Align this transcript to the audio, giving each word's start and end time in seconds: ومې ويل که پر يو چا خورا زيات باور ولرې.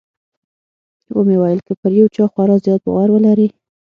ومې 1.15 1.35
ويل 1.41 1.59
که 1.67 1.73
پر 1.81 1.91
يو 1.99 2.07
چا 2.15 2.23
خورا 2.31 2.55
زيات 2.63 2.81
باور 2.85 3.09
ولرې. 3.11 3.47